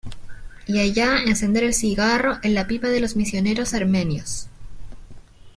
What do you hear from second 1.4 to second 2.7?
el cigarro en la